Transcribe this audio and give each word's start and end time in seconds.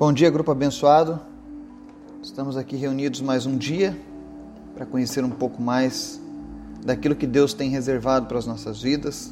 Bom 0.00 0.14
dia, 0.14 0.30
grupo 0.30 0.50
abençoado. 0.50 1.20
Estamos 2.22 2.56
aqui 2.56 2.74
reunidos 2.74 3.20
mais 3.20 3.44
um 3.44 3.54
dia 3.54 3.94
para 4.74 4.86
conhecer 4.86 5.22
um 5.22 5.28
pouco 5.28 5.60
mais 5.60 6.18
daquilo 6.82 7.14
que 7.14 7.26
Deus 7.26 7.52
tem 7.52 7.68
reservado 7.68 8.24
para 8.24 8.38
as 8.38 8.46
nossas 8.46 8.80
vidas. 8.80 9.30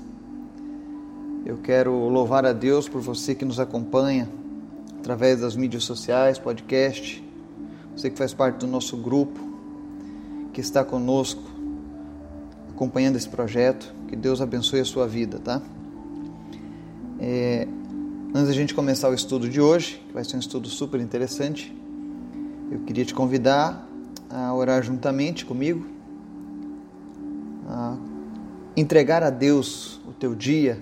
Eu 1.46 1.56
quero 1.56 1.94
louvar 2.10 2.44
a 2.44 2.52
Deus 2.52 2.86
por 2.86 3.00
você 3.00 3.34
que 3.34 3.46
nos 3.46 3.58
acompanha 3.58 4.28
através 4.98 5.40
das 5.40 5.56
mídias 5.56 5.84
sociais, 5.84 6.38
podcast, 6.38 7.24
você 7.96 8.10
que 8.10 8.18
faz 8.18 8.34
parte 8.34 8.58
do 8.58 8.66
nosso 8.66 8.94
grupo, 8.98 9.40
que 10.52 10.60
está 10.60 10.84
conosco 10.84 11.44
acompanhando 12.68 13.16
esse 13.16 13.30
projeto. 13.30 13.94
Que 14.06 14.14
Deus 14.14 14.42
abençoe 14.42 14.80
a 14.80 14.84
sua 14.84 15.08
vida, 15.08 15.38
tá? 15.38 15.62
É, 17.18 17.66
Antes 18.38 18.50
da 18.50 18.54
gente 18.54 18.72
começar 18.72 19.08
o 19.08 19.14
estudo 19.14 19.48
de 19.48 19.60
hoje, 19.60 20.00
que 20.06 20.14
vai 20.14 20.22
ser 20.22 20.36
um 20.36 20.38
estudo 20.38 20.68
super 20.68 21.00
interessante, 21.00 21.76
eu 22.70 22.78
queria 22.86 23.04
te 23.04 23.12
convidar 23.12 23.84
a 24.30 24.54
orar 24.54 24.80
juntamente 24.80 25.44
comigo, 25.44 25.84
a 27.66 27.96
entregar 28.76 29.24
a 29.24 29.30
Deus 29.30 30.00
o 30.06 30.12
teu 30.12 30.36
dia, 30.36 30.80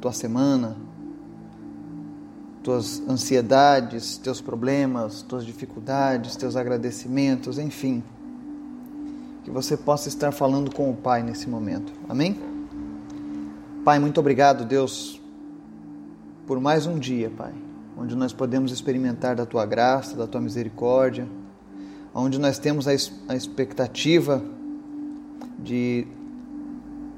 tua 0.00 0.12
semana, 0.12 0.76
tuas 2.60 3.00
ansiedades, 3.08 4.18
teus 4.18 4.40
problemas, 4.40 5.22
tuas 5.22 5.46
dificuldades, 5.46 6.34
teus 6.34 6.56
agradecimentos, 6.56 7.56
enfim. 7.56 8.02
Que 9.44 9.50
você 9.52 9.76
possa 9.76 10.08
estar 10.08 10.32
falando 10.32 10.74
com 10.74 10.90
o 10.90 10.96
Pai 10.96 11.22
nesse 11.22 11.48
momento. 11.48 11.92
Amém? 12.08 12.36
Pai, 13.84 14.00
muito 14.00 14.18
obrigado, 14.18 14.64
Deus, 14.64 15.21
por 16.46 16.60
mais 16.60 16.86
um 16.86 16.98
dia, 16.98 17.30
Pai, 17.30 17.52
onde 17.96 18.16
nós 18.16 18.32
podemos 18.32 18.72
experimentar 18.72 19.36
da 19.36 19.46
tua 19.46 19.64
graça, 19.64 20.16
da 20.16 20.26
tua 20.26 20.40
misericórdia, 20.40 21.28
onde 22.14 22.38
nós 22.38 22.58
temos 22.58 22.88
a, 22.88 22.94
expectativa 23.34 24.42
de 25.58 26.06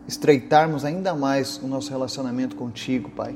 estreitarmos 0.06 0.84
ainda 0.84 1.14
mais 1.14 1.58
o 1.62 1.66
nosso 1.66 1.90
relacionamento 1.90 2.54
contigo, 2.54 3.10
Pai. 3.10 3.34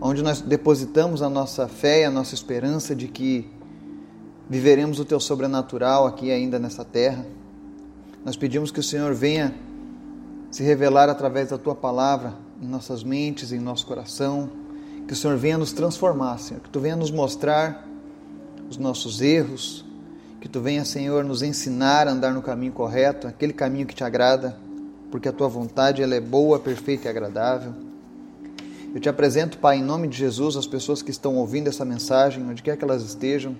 Onde 0.00 0.22
nós 0.22 0.40
depositamos 0.40 1.22
a 1.22 1.30
nossa 1.30 1.68
fé 1.68 2.04
a 2.04 2.10
nossa 2.10 2.34
esperança 2.34 2.94
de 2.94 3.08
que 3.08 3.50
viveremos 4.48 5.00
o 5.00 5.04
teu 5.04 5.18
sobrenatural 5.18 6.06
aqui 6.06 6.30
ainda 6.30 6.58
nessa 6.58 6.84
terra. 6.84 7.24
Nós 8.24 8.36
pedimos 8.36 8.70
que 8.70 8.80
o 8.80 8.82
Senhor 8.82 9.14
venha 9.14 9.54
se 10.50 10.62
revelar 10.62 11.08
através 11.08 11.48
da 11.48 11.56
tua 11.56 11.74
palavra 11.74 12.34
em 12.60 12.66
nossas 12.66 13.02
mentes, 13.02 13.52
em 13.52 13.58
nosso 13.58 13.86
coração 13.86 14.61
que 15.06 15.12
o 15.12 15.16
Senhor 15.16 15.36
venha 15.36 15.58
nos 15.58 15.72
transformar, 15.72 16.38
Senhor. 16.38 16.60
Que 16.60 16.70
tu 16.70 16.80
venha 16.80 16.96
nos 16.96 17.10
mostrar 17.10 17.86
os 18.68 18.76
nossos 18.76 19.20
erros. 19.20 19.84
Que 20.40 20.48
tu 20.48 20.60
venha, 20.60 20.84
Senhor, 20.84 21.24
nos 21.24 21.42
ensinar 21.42 22.08
a 22.08 22.12
andar 22.12 22.32
no 22.32 22.42
caminho 22.42 22.72
correto, 22.72 23.26
aquele 23.26 23.52
caminho 23.52 23.86
que 23.86 23.94
te 23.94 24.02
agrada, 24.02 24.56
porque 25.10 25.28
a 25.28 25.32
tua 25.32 25.48
vontade 25.48 26.02
ela 26.02 26.14
é 26.14 26.20
boa, 26.20 26.58
perfeita 26.58 27.06
e 27.06 27.08
agradável. 27.08 27.72
Eu 28.94 29.00
te 29.00 29.08
apresento, 29.08 29.58
Pai, 29.58 29.78
em 29.78 29.82
nome 29.82 30.08
de 30.08 30.18
Jesus, 30.18 30.56
as 30.56 30.66
pessoas 30.66 31.00
que 31.00 31.10
estão 31.10 31.36
ouvindo 31.36 31.68
essa 31.68 31.84
mensagem, 31.84 32.44
onde 32.44 32.62
quer 32.62 32.76
que 32.76 32.84
elas 32.84 33.02
estejam, 33.02 33.56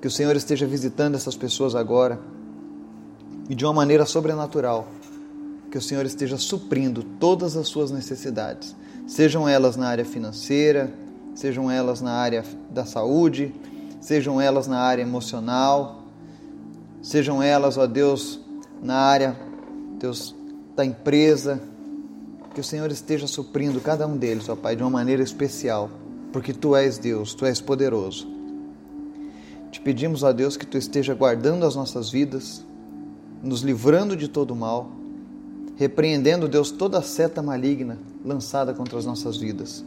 que 0.00 0.06
o 0.06 0.10
Senhor 0.10 0.36
esteja 0.36 0.66
visitando 0.66 1.14
essas 1.14 1.36
pessoas 1.36 1.74
agora 1.74 2.18
e 3.48 3.54
de 3.54 3.64
uma 3.64 3.72
maneira 3.72 4.06
sobrenatural, 4.06 4.88
que 5.70 5.78
o 5.78 5.82
Senhor 5.82 6.04
esteja 6.06 6.36
suprindo 6.36 7.02
todas 7.02 7.56
as 7.56 7.68
suas 7.68 7.90
necessidades 7.90 8.76
sejam 9.10 9.48
elas 9.48 9.74
na 9.74 9.88
área 9.88 10.04
financeira, 10.04 10.88
sejam 11.34 11.68
elas 11.68 12.00
na 12.00 12.12
área 12.12 12.44
da 12.70 12.84
saúde, 12.84 13.52
sejam 14.00 14.40
elas 14.40 14.68
na 14.68 14.78
área 14.78 15.02
emocional, 15.02 16.04
sejam 17.02 17.42
elas, 17.42 17.76
ó 17.76 17.88
Deus, 17.88 18.38
na 18.80 18.94
área, 18.94 19.36
Deus, 19.98 20.32
da 20.76 20.84
empresa, 20.84 21.60
que 22.54 22.60
o 22.60 22.64
Senhor 22.64 22.88
esteja 22.92 23.26
suprindo 23.26 23.80
cada 23.80 24.06
um 24.06 24.16
deles, 24.16 24.48
ó 24.48 24.54
Pai, 24.54 24.76
de 24.76 24.82
uma 24.84 24.90
maneira 24.90 25.24
especial, 25.24 25.90
porque 26.32 26.52
Tu 26.52 26.76
és 26.76 26.96
Deus, 26.96 27.34
Tu 27.34 27.44
és 27.46 27.60
poderoso. 27.60 28.28
Te 29.72 29.80
pedimos, 29.80 30.22
ó 30.22 30.32
Deus, 30.32 30.56
que 30.56 30.64
Tu 30.64 30.78
esteja 30.78 31.14
guardando 31.14 31.66
as 31.66 31.74
nossas 31.74 32.12
vidas, 32.12 32.64
nos 33.42 33.62
livrando 33.62 34.16
de 34.16 34.28
todo 34.28 34.54
mal, 34.54 34.99
repreendendo, 35.80 36.46
Deus, 36.46 36.70
toda 36.70 37.00
seta 37.00 37.42
maligna 37.42 37.96
lançada 38.22 38.74
contra 38.74 38.98
as 38.98 39.06
nossas 39.06 39.38
vidas. 39.38 39.82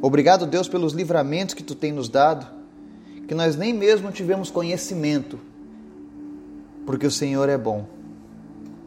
Obrigado, 0.00 0.46
Deus, 0.46 0.68
pelos 0.68 0.92
livramentos 0.92 1.56
que 1.56 1.62
tu 1.64 1.74
tem 1.74 1.90
nos 1.90 2.08
dado, 2.08 2.46
que 3.26 3.34
nós 3.34 3.56
nem 3.56 3.74
mesmo 3.74 4.12
tivemos 4.12 4.48
conhecimento, 4.48 5.40
porque 6.86 7.04
o 7.04 7.10
Senhor 7.10 7.48
é 7.48 7.58
bom 7.58 7.84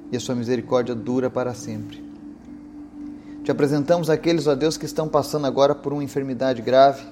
e 0.10 0.16
a 0.16 0.22
sua 0.22 0.36
misericórdia 0.36 0.96
dura 0.96 1.30
para 1.30 1.54
sempre. 1.54 2.02
Te 3.44 3.52
apresentamos 3.52 4.10
aqueles, 4.10 4.48
ó 4.48 4.56
Deus, 4.56 4.78
que 4.78 4.86
estão 4.86 5.10
passando 5.10 5.48
agora 5.48 5.76
por 5.76 5.92
uma 5.92 6.04
enfermidade 6.04 6.62
grave, 6.62 7.04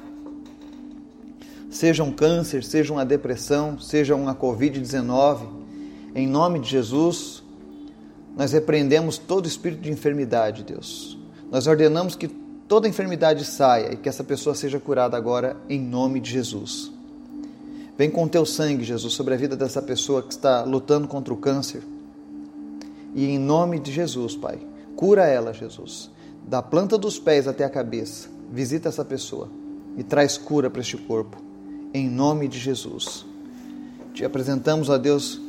seja 1.70 2.06
um 2.06 2.12
câncer, 2.14 2.64
seja 2.64 2.94
uma 2.94 3.06
depressão, 3.06 3.78
seja 3.78 4.16
uma 4.16 4.34
Covid-19, 4.34 5.46
em 6.16 6.26
nome 6.26 6.60
de 6.60 6.70
Jesus, 6.70 7.44
nós 8.38 8.52
repreendemos 8.52 9.18
todo 9.18 9.48
espírito 9.48 9.82
de 9.82 9.92
enfermidade, 9.92 10.64
Deus. 10.64 11.18
Nós 11.52 11.66
ordenamos 11.66 12.16
que 12.16 12.28
toda 12.68 12.88
enfermidade 12.88 13.44
saia 13.44 13.94
e 13.94 13.98
que 13.98 14.08
essa 14.08 14.24
pessoa 14.24 14.54
seja 14.54 14.80
curada 14.80 15.18
agora 15.18 15.58
em 15.68 15.82
nome 15.82 16.20
de 16.20 16.30
Jesus. 16.30 16.92
Vem 17.98 18.12
com 18.12 18.28
teu 18.28 18.46
sangue, 18.46 18.84
Jesus, 18.84 19.14
sobre 19.14 19.34
a 19.34 19.38
vida 19.38 19.56
dessa 19.56 19.82
pessoa 19.82 20.22
que 20.22 20.32
está 20.32 20.62
lutando 20.62 21.08
contra 21.08 21.34
o 21.34 21.38
câncer. 21.38 21.82
E 23.16 23.26
em 23.26 23.40
nome 23.40 23.80
de 23.80 23.92
Jesus, 23.92 24.36
Pai, 24.36 24.60
cura 24.96 25.26
ela, 25.26 25.52
Jesus, 25.52 26.12
da 26.48 26.62
planta 26.62 26.96
dos 26.96 27.18
pés 27.18 27.48
até 27.48 27.64
a 27.64 27.70
cabeça. 27.70 28.30
Visita 28.52 28.88
essa 28.88 29.04
pessoa 29.04 29.50
e 29.98 30.04
traz 30.04 30.38
cura 30.38 30.70
para 30.70 30.82
este 30.82 30.96
corpo. 30.96 31.42
Em 31.92 32.08
nome 32.08 32.48
de 32.48 32.60
Jesus. 32.60 33.26
Te 34.14 34.24
apresentamos, 34.24 34.92
a 34.92 34.98
Deus, 34.98 35.42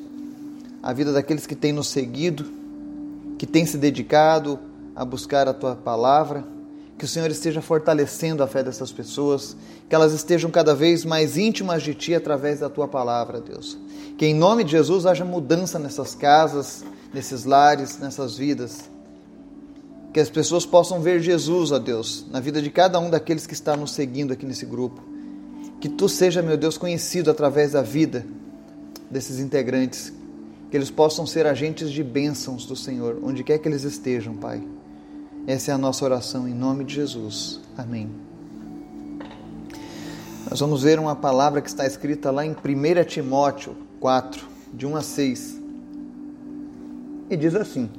a 0.82 0.94
vida 0.94 1.12
daqueles 1.12 1.46
que 1.46 1.54
têm 1.54 1.72
nos 1.72 1.88
seguido, 1.88 2.56
que 3.38 3.46
têm 3.46 3.64
se 3.64 3.78
dedicado 3.78 4.58
a 4.94 5.04
buscar 5.04 5.46
a 5.46 5.54
tua 5.54 5.76
palavra, 5.76 6.44
que 6.98 7.04
o 7.04 7.08
Senhor 7.08 7.30
esteja 7.30 7.62
fortalecendo 7.62 8.42
a 8.42 8.48
fé 8.48 8.64
dessas 8.64 8.90
pessoas, 8.90 9.56
que 9.88 9.94
elas 9.94 10.12
estejam 10.12 10.50
cada 10.50 10.74
vez 10.74 11.04
mais 11.04 11.36
íntimas 11.36 11.84
de 11.84 11.94
ti 11.94 12.12
através 12.12 12.58
da 12.58 12.68
tua 12.68 12.88
palavra, 12.88 13.40
Deus. 13.40 13.78
Que 14.18 14.26
em 14.26 14.34
nome 14.34 14.64
de 14.64 14.72
Jesus 14.72 15.06
haja 15.06 15.24
mudança 15.24 15.78
nessas 15.78 16.16
casas, 16.16 16.84
nesses 17.14 17.44
lares, 17.44 18.00
nessas 18.00 18.36
vidas. 18.36 18.90
Que 20.12 20.18
as 20.18 20.28
pessoas 20.28 20.66
possam 20.66 21.00
ver 21.00 21.20
Jesus, 21.20 21.70
ó 21.70 21.78
Deus, 21.78 22.26
na 22.32 22.40
vida 22.40 22.60
de 22.60 22.68
cada 22.68 22.98
um 22.98 23.08
daqueles 23.08 23.46
que 23.46 23.54
está 23.54 23.76
nos 23.76 23.92
seguindo 23.92 24.32
aqui 24.32 24.44
nesse 24.44 24.66
grupo. 24.66 25.00
Que 25.80 25.88
tu 25.88 26.08
seja, 26.08 26.42
meu 26.42 26.56
Deus, 26.56 26.76
conhecido 26.76 27.30
através 27.30 27.72
da 27.72 27.82
vida 27.82 28.26
desses 29.08 29.38
integrantes. 29.38 30.12
Que 30.70 30.76
eles 30.76 30.90
possam 30.90 31.26
ser 31.26 31.46
agentes 31.46 31.90
de 31.90 32.02
bênçãos 32.02 32.66
do 32.66 32.76
Senhor, 32.76 33.18
onde 33.22 33.42
quer 33.42 33.58
que 33.58 33.68
eles 33.68 33.84
estejam, 33.84 34.34
Pai. 34.34 34.62
Essa 35.46 35.70
é 35.70 35.74
a 35.74 35.78
nossa 35.78 36.04
oração 36.04 36.46
em 36.46 36.54
nome 36.54 36.84
de 36.84 36.94
Jesus. 36.94 37.60
Amém. 37.76 38.10
Nós 40.50 40.60
vamos 40.60 40.82
ver 40.82 40.98
uma 40.98 41.14
palavra 41.14 41.60
que 41.60 41.68
está 41.68 41.86
escrita 41.86 42.30
lá 42.30 42.44
em 42.44 42.52
1 42.52 43.04
Timóteo 43.06 43.76
4, 44.00 44.46
de 44.72 44.86
1 44.86 44.96
a 44.96 45.02
6. 45.02 45.60
E 47.28 47.36
diz 47.36 47.54
assim: 47.54 47.90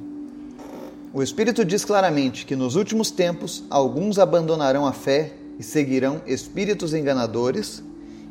O 1.12 1.22
Espírito 1.22 1.64
diz 1.64 1.84
claramente 1.84 2.44
que 2.44 2.56
nos 2.56 2.74
últimos 2.74 3.12
tempos 3.12 3.62
alguns 3.70 4.18
abandonarão 4.18 4.84
a 4.84 4.92
fé 4.92 5.34
e 5.60 5.62
seguirão 5.62 6.20
espíritos 6.26 6.92
enganadores 6.92 7.84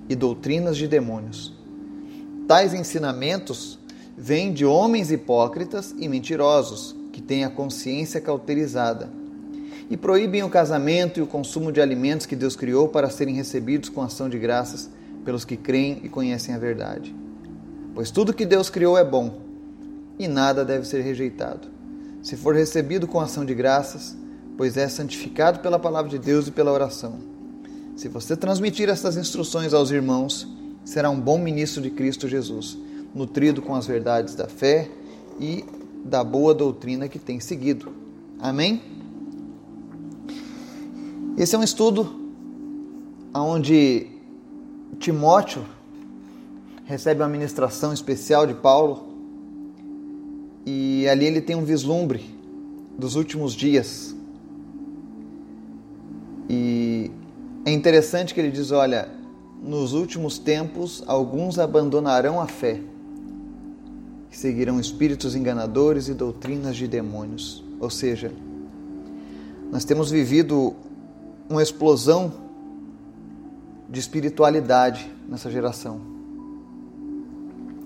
e 0.10 0.16
doutrinas 0.16 0.76
de 0.76 0.86
demônios. 0.86 1.54
Tais 2.46 2.74
ensinamentos 2.74 3.79
vêm 4.20 4.52
de 4.52 4.66
homens 4.66 5.12
hipócritas 5.12 5.96
e 5.98 6.10
mentirosos 6.10 6.94
que 7.14 7.22
têm 7.22 7.46
a 7.46 7.50
consciência 7.50 8.20
cauterizada 8.20 9.10
e 9.90 9.96
proíbem 9.96 10.44
o 10.44 10.50
casamento 10.50 11.20
e 11.20 11.24
o 11.24 11.28
consumo 11.28 11.72
de 11.72 11.80
alimentos 11.80 12.26
que 12.26 12.36
Deus 12.36 12.54
criou 12.56 12.90
para 12.90 13.10
serem 13.10 13.34
recebidos 13.34 13.88
com 13.88 14.02
ação 14.02 14.28
de 14.28 14.38
graças 14.38 14.90
pelos 15.24 15.46
que 15.46 15.56
creem 15.56 16.02
e 16.04 16.10
conhecem 16.10 16.54
a 16.54 16.58
verdade. 16.58 17.16
Pois 17.96 18.12
tudo 18.12 18.34
que 18.34 18.46
Deus 18.46 18.70
criou 18.70 18.98
é 18.98 19.06
bom 19.06 19.40
e 20.20 20.28
nada 20.28 20.66
deve 20.66 20.86
ser 20.86 21.02
rejeitado. 21.02 21.70
Se 22.22 22.36
for 22.36 22.54
recebido 22.54 23.08
com 23.08 23.22
ação 23.22 23.46
de 23.46 23.56
graças, 23.56 24.18
pois 24.58 24.76
é 24.76 24.90
santificado 24.90 25.60
pela 25.60 25.80
palavra 25.80 26.10
de 26.10 26.20
Deus 26.20 26.48
e 26.48 26.52
pela 26.52 26.74
oração. 26.74 27.20
Se 27.96 28.10
você 28.10 28.36
transmitir 28.36 28.90
estas 28.90 29.16
instruções 29.16 29.74
aos 29.74 29.92
irmãos, 29.92 30.46
será 30.84 31.10
um 31.10 31.20
bom 31.20 31.38
ministro 31.38 31.82
de 31.82 31.90
Cristo 31.90 32.28
Jesus, 32.28 32.78
nutrido 33.14 33.62
com 33.62 33.76
as 33.76 33.86
verdades 33.88 34.36
da 34.36 34.48
fé 34.48 34.90
e 35.40 35.66
da 36.04 36.24
boa 36.24 36.54
doutrina 36.54 37.08
que 37.08 37.20
tem 37.20 37.40
seguido. 37.40 37.92
Amém? 38.40 38.82
Esse 41.38 41.56
é 41.56 41.58
um 41.58 41.64
estudo 41.64 42.20
onde 43.34 44.08
Timóteo 45.00 45.64
recebe 46.86 47.22
uma 47.22 47.30
ministração 47.30 47.94
especial 47.94 48.48
de 48.48 48.54
Paulo 48.54 49.08
e 50.66 51.08
ali 51.08 51.26
ele 51.26 51.42
tem 51.42 51.56
um 51.56 51.64
vislumbre 51.64 52.36
dos 52.98 53.16
últimos 53.16 53.54
dias. 53.54 54.16
E 56.50 57.12
é 57.66 57.72
interessante 57.72 58.34
que 58.34 58.40
ele 58.40 58.52
diz: 58.52 58.72
olha, 58.72 59.10
nos 59.64 59.94
últimos 59.94 60.38
tempos 60.38 61.04
alguns 61.08 61.60
abandonarão 61.60 62.42
a 62.42 62.48
fé, 62.48 62.82
seguirão 64.40 64.80
espíritos 64.80 65.36
enganadores 65.36 66.08
e 66.08 66.14
doutrinas 66.14 66.78
de 66.78 66.88
demônios. 66.88 67.62
Ou 67.78 67.90
seja, 67.90 68.32
nós 69.70 69.84
temos 69.84 70.10
vivido 70.10 70.74
uma 71.50 71.62
explosão 71.62 72.32
de 73.90 74.00
espiritualidade 74.00 75.12
nessa 75.28 75.52
geração. 75.52 76.00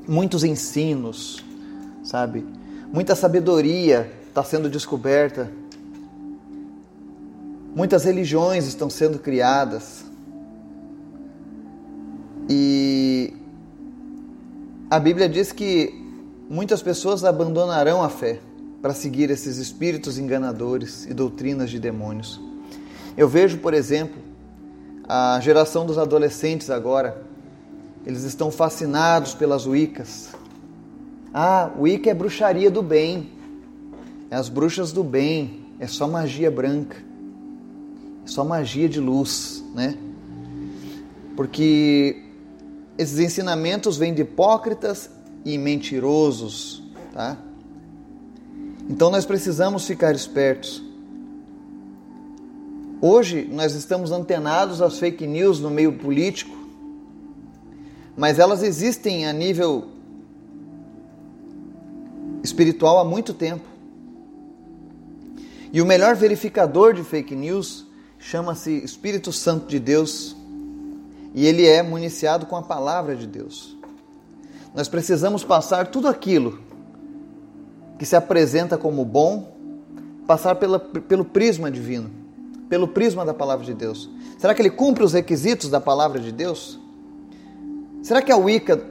Muitos 0.07 0.43
ensinos, 0.43 1.43
sabe? 2.03 2.45
Muita 2.91 3.15
sabedoria 3.15 4.11
está 4.27 4.43
sendo 4.43 4.69
descoberta. 4.69 5.51
Muitas 7.75 8.03
religiões 8.03 8.67
estão 8.67 8.91
sendo 8.91 9.17
criadas. 9.17 10.05
E 12.47 13.33
a 14.91 14.99
Bíblia 14.99 15.27
diz 15.27 15.51
que 15.51 16.02
muitas 16.49 16.81
pessoas 16.81 17.23
abandonarão 17.23 18.03
a 18.03 18.09
fé 18.09 18.39
para 18.81 18.93
seguir 18.93 19.29
esses 19.29 19.57
espíritos 19.57 20.17
enganadores 20.17 21.05
e 21.05 21.13
doutrinas 21.13 21.69
de 21.69 21.79
demônios. 21.79 22.41
Eu 23.15 23.29
vejo, 23.29 23.59
por 23.59 23.73
exemplo, 23.73 24.21
a 25.07 25.39
geração 25.41 25.85
dos 25.85 25.97
adolescentes 25.97 26.69
agora, 26.69 27.23
eles 28.05 28.23
estão 28.23 28.51
fascinados 28.51 29.33
pelas 29.33 29.65
Wiccas. 29.65 30.31
Ah, 31.33 31.71
Wicca 31.79 32.09
é 32.09 32.13
bruxaria 32.13 32.69
do 32.69 32.81
bem, 32.81 33.31
é 34.29 34.35
as 34.35 34.49
bruxas 34.49 34.91
do 34.91 35.03
bem, 35.03 35.65
é 35.79 35.87
só 35.87 36.07
magia 36.07 36.51
branca, 36.51 36.97
é 38.25 38.27
só 38.27 38.43
magia 38.43 38.87
de 38.87 38.99
luz, 38.99 39.63
né? 39.73 39.97
Porque 41.35 42.23
esses 42.97 43.17
ensinamentos 43.19 43.97
vêm 43.97 44.13
de 44.13 44.21
hipócritas 44.21 45.09
e 45.45 45.57
mentirosos, 45.57 46.83
tá? 47.13 47.37
Então 48.89 49.09
nós 49.09 49.25
precisamos 49.25 49.85
ficar 49.85 50.13
espertos. 50.13 50.83
Hoje 53.01 53.49
nós 53.51 53.75
estamos 53.75 54.11
antenados 54.11 54.81
às 54.81 54.97
fake 54.97 55.27
news 55.27 55.59
no 55.59 55.69
meio 55.69 55.93
político, 55.93 56.55
mas 58.15 58.39
elas 58.39 58.63
existem 58.63 59.27
a 59.27 59.33
nível 59.33 59.89
espiritual 62.43 62.99
há 62.99 63.05
muito 63.05 63.33
tempo. 63.33 63.65
E 65.71 65.81
o 65.81 65.85
melhor 65.85 66.15
verificador 66.15 66.93
de 66.93 67.03
fake 67.03 67.35
news 67.35 67.85
chama-se 68.19 68.71
Espírito 68.83 69.33
Santo 69.33 69.67
de 69.67 69.79
Deus 69.79 70.35
e 71.33 71.45
ele 71.45 71.65
é 71.65 71.81
municiado 71.81 72.45
com 72.45 72.55
a 72.55 72.61
palavra 72.61 73.15
de 73.15 73.25
Deus. 73.25 73.75
Nós 74.75 74.87
precisamos 74.87 75.43
passar 75.43 75.87
tudo 75.87 76.07
aquilo 76.07 76.59
que 77.97 78.05
se 78.05 78.15
apresenta 78.15 78.77
como 78.77 79.05
bom, 79.05 79.55
passar 80.25 80.55
pela, 80.55 80.79
pelo 80.79 81.23
prisma 81.23 81.69
divino, 81.69 82.09
pelo 82.67 82.87
prisma 82.87 83.23
da 83.23 83.33
palavra 83.33 83.65
de 83.65 83.73
Deus. 83.73 84.09
Será 84.37 84.53
que 84.53 84.61
ele 84.61 84.71
cumpre 84.71 85.03
os 85.03 85.13
requisitos 85.13 85.69
da 85.69 85.79
palavra 85.79 86.19
de 86.19 86.31
Deus? 86.31 86.79
Será 88.01 88.21
que 88.21 88.31
a 88.31 88.37
Wicca 88.37 88.83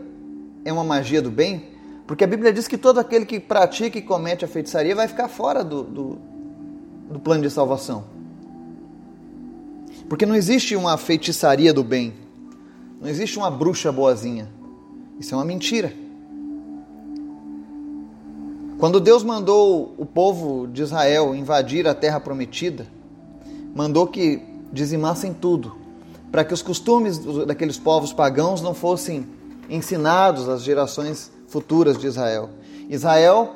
é 0.65 0.73
uma 0.73 0.85
magia 0.85 1.21
do 1.21 1.31
bem? 1.31 1.71
Porque 2.07 2.25
a 2.25 2.27
Bíblia 2.27 2.53
diz 2.53 2.69
que 2.69 2.79
todo 2.79 2.99
aquele 2.99 3.27
que 3.27 3.41
pratica 3.41 3.99
e 3.99 4.03
comete 4.03 4.45
a 4.45 4.49
feitiçaria 4.49 4.95
vai 4.95 5.09
ficar 5.09 5.29
fora 5.29 5.65
do, 5.65 5.83
do, 5.83 6.19
do 7.11 7.19
plano 7.19 7.43
de 7.43 7.51
salvação. 7.51 8.05
Porque 10.09 10.27
não 10.27 10.35
existe 10.35 10.77
uma 10.77 10.97
feitiçaria 10.97 11.73
do 11.73 11.83
bem. 11.83 12.15
Não 13.01 13.09
existe 13.09 13.39
uma 13.39 13.51
bruxa 13.51 13.91
boazinha. 13.91 14.49
Isso 15.23 15.37
é 15.37 15.39
uma 15.39 15.45
mentira. 15.45 15.95
Quando 18.81 18.99
Deus 18.99 19.23
mandou 19.23 19.95
o 19.97 20.05
povo 20.05 20.67
de 20.67 20.83
Israel 20.83 21.33
invadir 21.33 21.87
a 21.87 21.95
terra 21.95 22.19
prometida, 22.19 22.89
mandou 23.73 24.09
que 24.09 24.43
dizimassem 24.73 25.33
tudo, 25.33 25.77
para 26.33 26.45
que 26.45 26.53
os 26.53 26.61
costumes 26.61 27.21
daqueles 27.47 27.79
povos 27.79 28.13
pagãos 28.13 28.61
não 28.61 28.75
fossem 28.75 29.25
ensinados 29.71 30.49
às 30.49 30.65
gerações 30.65 31.31
futuras 31.47 31.97
de 31.97 32.09
Israel. 32.09 32.51
Israel 32.91 33.55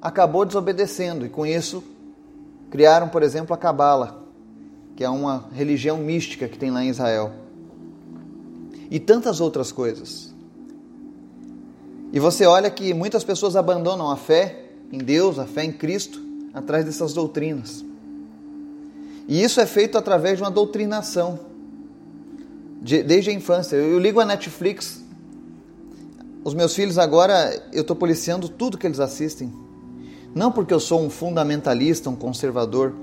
acabou 0.00 0.44
desobedecendo 0.44 1.26
e 1.26 1.28
com 1.28 1.44
isso 1.44 1.82
criaram, 2.70 3.08
por 3.08 3.24
exemplo, 3.24 3.52
a 3.52 3.58
Cabala, 3.58 4.24
que 4.94 5.02
é 5.02 5.10
uma 5.10 5.46
religião 5.52 5.98
mística 5.98 6.46
que 6.46 6.56
tem 6.56 6.70
lá 6.70 6.84
em 6.84 6.90
Israel 6.90 7.32
e 8.88 9.00
tantas 9.00 9.40
outras 9.40 9.72
coisas. 9.72 10.35
E 12.16 12.18
você 12.18 12.46
olha 12.46 12.70
que 12.70 12.94
muitas 12.94 13.22
pessoas 13.24 13.56
abandonam 13.56 14.10
a 14.10 14.16
fé 14.16 14.70
em 14.90 14.96
Deus, 14.96 15.38
a 15.38 15.44
fé 15.44 15.64
em 15.64 15.70
Cristo, 15.70 16.18
atrás 16.54 16.82
dessas 16.82 17.12
doutrinas. 17.12 17.84
E 19.28 19.42
isso 19.42 19.60
é 19.60 19.66
feito 19.66 19.98
através 19.98 20.38
de 20.38 20.42
uma 20.42 20.50
doutrinação, 20.50 21.38
de, 22.80 23.02
desde 23.02 23.28
a 23.28 23.34
infância. 23.34 23.76
Eu, 23.76 23.92
eu 23.92 23.98
ligo 23.98 24.18
a 24.18 24.24
Netflix, 24.24 25.04
os 26.42 26.54
meus 26.54 26.74
filhos 26.74 26.96
agora, 26.96 27.54
eu 27.70 27.82
estou 27.82 27.94
policiando 27.94 28.48
tudo 28.48 28.78
que 28.78 28.86
eles 28.86 28.98
assistem. 28.98 29.52
Não 30.34 30.50
porque 30.50 30.72
eu 30.72 30.80
sou 30.80 31.02
um 31.02 31.10
fundamentalista, 31.10 32.08
um 32.08 32.16
conservador, 32.16 32.94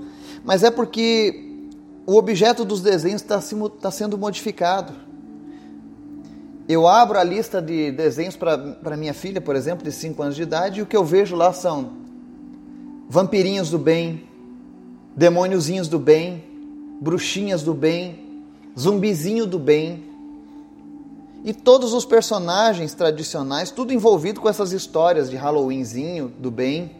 mas 0.44 0.64
é 0.64 0.72
porque 0.72 1.68
o 2.04 2.16
objeto 2.16 2.64
dos 2.64 2.80
desenhos 2.80 3.22
está 3.22 3.40
tá 3.80 3.92
sendo 3.92 4.18
modificado 4.18 4.92
eu 6.66 6.88
abro 6.88 7.18
a 7.18 7.24
lista 7.24 7.60
de 7.60 7.90
desenhos 7.90 8.36
para 8.36 8.96
minha 8.96 9.12
filha, 9.12 9.40
por 9.40 9.54
exemplo, 9.54 9.84
de 9.84 9.92
5 9.92 10.22
anos 10.22 10.36
de 10.36 10.42
idade, 10.42 10.80
e 10.80 10.82
o 10.82 10.86
que 10.86 10.96
eu 10.96 11.04
vejo 11.04 11.36
lá 11.36 11.52
são 11.52 11.92
vampirinhos 13.08 13.68
do 13.68 13.78
bem, 13.78 14.24
demôniozinhos 15.14 15.88
do 15.88 15.98
bem, 15.98 16.42
bruxinhas 17.02 17.62
do 17.62 17.74
bem, 17.74 18.18
zumbizinho 18.78 19.46
do 19.46 19.58
bem. 19.58 20.04
E 21.44 21.52
todos 21.52 21.92
os 21.92 22.06
personagens 22.06 22.94
tradicionais, 22.94 23.70
tudo 23.70 23.92
envolvido 23.92 24.40
com 24.40 24.48
essas 24.48 24.72
histórias 24.72 25.28
de 25.28 25.36
Halloweenzinho 25.36 26.32
do 26.38 26.50
bem, 26.50 26.92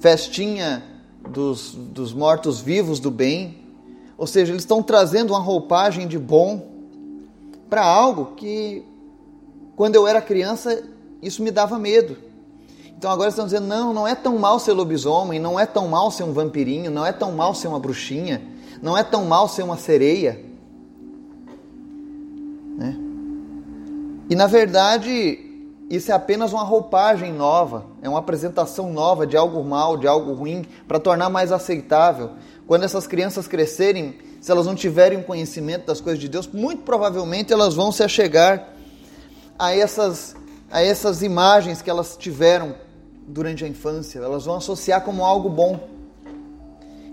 festinha 0.00 0.84
dos, 1.30 1.74
dos 1.74 2.12
mortos-vivos 2.12 3.00
do 3.00 3.10
bem. 3.10 3.56
Ou 4.18 4.26
seja, 4.26 4.52
eles 4.52 4.62
estão 4.62 4.82
trazendo 4.82 5.32
uma 5.32 5.40
roupagem 5.40 6.06
de 6.06 6.18
bom 6.18 6.75
para 7.68 7.84
algo 7.84 8.34
que, 8.36 8.84
quando 9.74 9.94
eu 9.94 10.06
era 10.06 10.20
criança, 10.20 10.82
isso 11.22 11.42
me 11.42 11.50
dava 11.50 11.78
medo. 11.78 12.16
Então 12.96 13.10
agora 13.10 13.28
estão 13.28 13.44
dizendo: 13.44 13.66
não, 13.66 13.92
não 13.92 14.06
é 14.08 14.14
tão 14.14 14.38
mal 14.38 14.58
ser 14.58 14.72
lobisomem, 14.72 15.38
não 15.38 15.58
é 15.58 15.66
tão 15.66 15.88
mal 15.88 16.10
ser 16.10 16.24
um 16.24 16.32
vampirinho, 16.32 16.90
não 16.90 17.04
é 17.04 17.12
tão 17.12 17.32
mal 17.32 17.54
ser 17.54 17.68
uma 17.68 17.78
bruxinha, 17.78 18.42
não 18.80 18.96
é 18.96 19.02
tão 19.02 19.24
mal 19.26 19.48
ser 19.48 19.62
uma 19.62 19.76
sereia. 19.76 20.44
Né? 22.76 22.96
E 24.30 24.34
na 24.34 24.46
verdade, 24.46 25.38
isso 25.90 26.10
é 26.10 26.14
apenas 26.14 26.52
uma 26.52 26.64
roupagem 26.64 27.32
nova, 27.32 27.86
é 28.02 28.08
uma 28.08 28.18
apresentação 28.18 28.92
nova 28.92 29.26
de 29.26 29.36
algo 29.36 29.62
mal, 29.62 29.96
de 29.96 30.06
algo 30.06 30.32
ruim, 30.32 30.64
para 30.88 30.98
tornar 30.98 31.28
mais 31.28 31.52
aceitável. 31.52 32.30
Quando 32.66 32.82
essas 32.82 33.06
crianças 33.06 33.46
crescerem, 33.46 34.16
se 34.46 34.52
elas 34.52 34.64
não 34.64 34.76
tiverem 34.76 35.20
conhecimento 35.24 35.86
das 35.86 36.00
coisas 36.00 36.20
de 36.20 36.28
Deus, 36.28 36.46
muito 36.46 36.82
provavelmente 36.82 37.52
elas 37.52 37.74
vão 37.74 37.90
se 37.90 38.04
achegar 38.04 38.68
a 39.58 39.74
essas, 39.74 40.36
a 40.70 40.80
essas 40.80 41.20
imagens 41.20 41.82
que 41.82 41.90
elas 41.90 42.16
tiveram 42.16 42.76
durante 43.26 43.64
a 43.64 43.68
infância, 43.68 44.20
elas 44.20 44.44
vão 44.44 44.54
associar 44.54 45.00
como 45.00 45.24
algo 45.24 45.48
bom. 45.48 45.88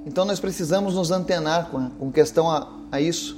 Então 0.05 0.25
nós 0.25 0.39
precisamos 0.39 0.93
nos 0.93 1.09
antenar 1.09 1.71
com, 1.71 1.89
com 1.89 2.11
questão 2.11 2.51
a, 2.51 2.71
a 2.91 3.01
isso. 3.01 3.35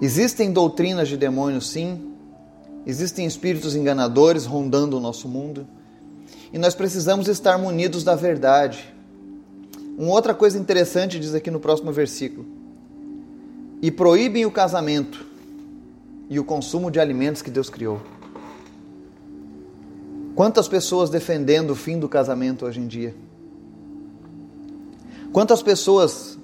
Existem 0.00 0.52
doutrinas 0.52 1.08
de 1.08 1.16
demônios, 1.16 1.70
sim. 1.70 2.12
Existem 2.84 3.24
espíritos 3.24 3.76
enganadores 3.76 4.46
rondando 4.46 4.96
o 4.96 5.00
nosso 5.00 5.28
mundo. 5.28 5.64
E 6.52 6.58
nós 6.58 6.74
precisamos 6.74 7.28
estar 7.28 7.56
munidos 7.56 8.02
da 8.02 8.16
verdade. 8.16 8.91
Uma 9.96 10.12
outra 10.12 10.34
coisa 10.34 10.58
interessante 10.58 11.18
diz 11.18 11.34
aqui 11.34 11.50
no 11.50 11.60
próximo 11.60 11.92
versículo: 11.92 12.46
E 13.80 13.90
proíbem 13.90 14.46
o 14.46 14.50
casamento 14.50 15.24
e 16.28 16.38
o 16.38 16.44
consumo 16.44 16.90
de 16.90 16.98
alimentos 16.98 17.42
que 17.42 17.50
Deus 17.50 17.68
criou. 17.68 18.00
Quantas 20.34 20.66
pessoas 20.66 21.10
defendendo 21.10 21.70
o 21.70 21.76
fim 21.76 21.98
do 21.98 22.08
casamento 22.08 22.64
hoje 22.64 22.80
em 22.80 22.86
dia? 22.86 23.14
Quantas 25.30 25.62
pessoas 25.62 26.38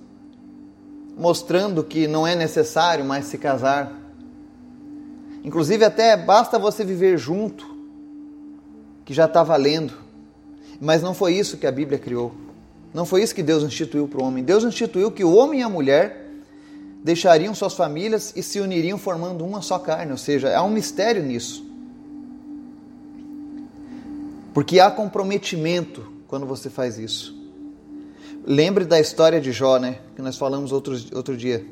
mostrando 1.18 1.82
que 1.82 2.06
não 2.06 2.24
é 2.24 2.36
necessário 2.36 3.04
mais 3.04 3.24
se 3.24 3.36
casar. 3.36 3.92
Inclusive, 5.42 5.84
até 5.84 6.16
basta 6.16 6.58
você 6.58 6.84
viver 6.84 7.18
junto, 7.18 7.66
que 9.04 9.12
já 9.12 9.24
está 9.24 9.42
valendo. 9.42 9.92
Mas 10.80 11.02
não 11.02 11.12
foi 11.12 11.34
isso 11.34 11.56
que 11.56 11.66
a 11.66 11.72
Bíblia 11.72 11.98
criou. 11.98 12.32
Não 12.92 13.04
foi 13.04 13.22
isso 13.22 13.34
que 13.34 13.42
Deus 13.42 13.62
instituiu 13.62 14.08
para 14.08 14.20
o 14.20 14.24
homem. 14.24 14.42
Deus 14.42 14.64
instituiu 14.64 15.10
que 15.10 15.24
o 15.24 15.34
homem 15.34 15.60
e 15.60 15.62
a 15.62 15.68
mulher 15.68 16.26
deixariam 17.04 17.54
suas 17.54 17.74
famílias 17.74 18.32
e 18.34 18.42
se 18.42 18.60
uniriam 18.60 18.98
formando 18.98 19.44
uma 19.44 19.62
só 19.62 19.78
carne. 19.78 20.12
Ou 20.12 20.18
seja, 20.18 20.56
há 20.56 20.62
um 20.62 20.70
mistério 20.70 21.22
nisso. 21.22 21.66
Porque 24.54 24.80
há 24.80 24.90
comprometimento 24.90 26.10
quando 26.26 26.46
você 26.46 26.68
faz 26.68 26.98
isso. 26.98 27.36
Lembre 28.44 28.84
da 28.84 28.98
história 28.98 29.40
de 29.40 29.52
Jó, 29.52 29.78
né? 29.78 29.98
Que 30.16 30.22
nós 30.22 30.36
falamos 30.36 30.72
outro, 30.72 30.96
outro 31.14 31.36
dia. 31.36 31.66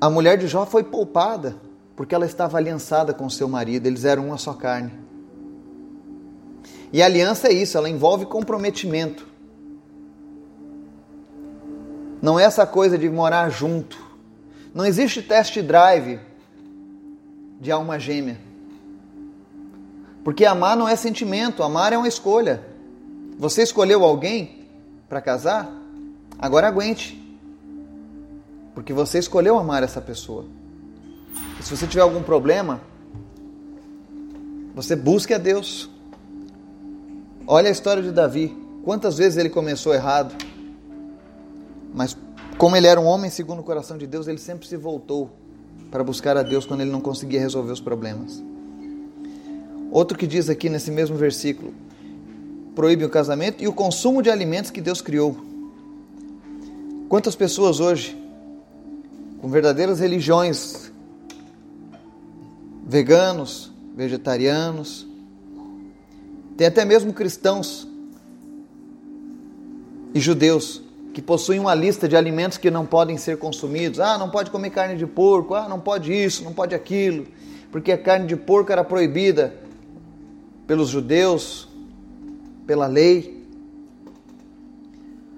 A 0.00 0.10
mulher 0.10 0.36
de 0.36 0.46
Jó 0.46 0.66
foi 0.66 0.84
poupada 0.84 1.56
porque 1.96 2.14
ela 2.14 2.26
estava 2.26 2.58
aliançada 2.58 3.12
com 3.14 3.28
seu 3.28 3.48
marido, 3.48 3.86
eles 3.86 4.04
eram 4.04 4.26
uma 4.26 4.38
só 4.38 4.52
carne. 4.52 4.92
E 6.92 7.02
aliança 7.02 7.48
é 7.48 7.52
isso, 7.52 7.78
ela 7.78 7.88
envolve 7.88 8.26
comprometimento. 8.26 9.26
Não 12.20 12.38
é 12.38 12.44
essa 12.44 12.66
coisa 12.66 12.98
de 12.98 13.08
morar 13.08 13.48
junto. 13.48 13.98
Não 14.74 14.84
existe 14.84 15.22
test 15.22 15.58
drive 15.60 16.20
de 17.60 17.72
alma 17.72 17.98
gêmea. 17.98 18.38
Porque 20.22 20.44
amar 20.44 20.76
não 20.76 20.88
é 20.88 20.94
sentimento, 20.94 21.62
amar 21.62 21.92
é 21.92 21.98
uma 21.98 22.06
escolha. 22.06 22.62
Você 23.38 23.62
escolheu 23.62 24.04
alguém 24.04 24.66
para 25.08 25.20
casar, 25.20 25.72
agora 26.38 26.68
aguente. 26.68 27.18
Porque 28.74 28.92
você 28.92 29.18
escolheu 29.18 29.58
amar 29.58 29.82
essa 29.82 30.00
pessoa. 30.00 30.44
E 31.58 31.62
se 31.62 31.76
você 31.76 31.86
tiver 31.86 32.02
algum 32.02 32.22
problema, 32.22 32.80
você 34.74 34.94
busque 34.94 35.34
a 35.34 35.38
Deus. 35.38 35.90
Olha 37.54 37.68
a 37.68 37.70
história 37.70 38.02
de 38.02 38.10
Davi. 38.10 38.56
Quantas 38.82 39.18
vezes 39.18 39.36
ele 39.36 39.50
começou 39.50 39.92
errado, 39.92 40.34
mas 41.92 42.16
como 42.56 42.74
ele 42.74 42.86
era 42.86 42.98
um 42.98 43.04
homem 43.04 43.30
segundo 43.30 43.58
o 43.58 43.62
coração 43.62 43.98
de 43.98 44.06
Deus, 44.06 44.26
ele 44.26 44.38
sempre 44.38 44.66
se 44.66 44.74
voltou 44.74 45.30
para 45.90 46.02
buscar 46.02 46.34
a 46.38 46.42
Deus 46.42 46.64
quando 46.64 46.80
ele 46.80 46.90
não 46.90 47.02
conseguia 47.02 47.38
resolver 47.38 47.70
os 47.70 47.78
problemas. 47.78 48.42
Outro 49.90 50.16
que 50.16 50.26
diz 50.26 50.48
aqui 50.48 50.70
nesse 50.70 50.90
mesmo 50.90 51.14
versículo: 51.14 51.74
proíbe 52.74 53.04
o 53.04 53.10
casamento 53.10 53.62
e 53.62 53.68
o 53.68 53.72
consumo 53.74 54.22
de 54.22 54.30
alimentos 54.30 54.70
que 54.70 54.80
Deus 54.80 55.02
criou. 55.02 55.36
Quantas 57.06 57.36
pessoas 57.36 57.80
hoje, 57.80 58.16
com 59.42 59.50
verdadeiras 59.50 60.00
religiões, 60.00 60.90
veganos, 62.86 63.70
vegetarianos, 63.94 65.11
tem 66.56 66.66
até 66.66 66.84
mesmo 66.84 67.12
cristãos 67.12 67.88
e 70.14 70.20
judeus 70.20 70.82
que 71.12 71.20
possuem 71.20 71.58
uma 71.58 71.74
lista 71.74 72.08
de 72.08 72.16
alimentos 72.16 72.56
que 72.58 72.70
não 72.70 72.86
podem 72.86 73.18
ser 73.18 73.36
consumidos. 73.36 74.00
Ah, 74.00 74.16
não 74.16 74.30
pode 74.30 74.50
comer 74.50 74.70
carne 74.70 74.96
de 74.96 75.06
porco, 75.06 75.54
ah, 75.54 75.68
não 75.68 75.78
pode 75.78 76.12
isso, 76.12 76.42
não 76.42 76.52
pode 76.52 76.74
aquilo, 76.74 77.26
porque 77.70 77.92
a 77.92 77.98
carne 77.98 78.26
de 78.26 78.36
porco 78.36 78.72
era 78.72 78.82
proibida 78.82 79.54
pelos 80.66 80.88
judeus, 80.88 81.68
pela 82.66 82.86
lei. 82.86 83.42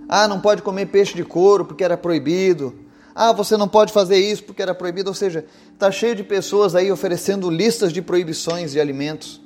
Ah, 0.08 0.28
não 0.28 0.40
pode 0.40 0.62
comer 0.62 0.86
peixe 0.86 1.14
de 1.14 1.24
couro 1.24 1.64
porque 1.64 1.82
era 1.82 1.96
proibido. 1.96 2.74
Ah, 3.14 3.32
você 3.32 3.56
não 3.56 3.68
pode 3.68 3.92
fazer 3.92 4.18
isso 4.18 4.44
porque 4.44 4.62
era 4.62 4.74
proibido. 4.74 5.08
Ou 5.08 5.14
seja, 5.14 5.44
está 5.72 5.90
cheio 5.90 6.14
de 6.14 6.22
pessoas 6.22 6.74
aí 6.74 6.90
oferecendo 6.92 7.50
listas 7.50 7.92
de 7.92 8.02
proibições 8.02 8.72
de 8.72 8.80
alimentos. 8.80 9.40